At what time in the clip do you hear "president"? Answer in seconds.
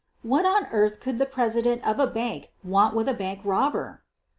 1.27-1.87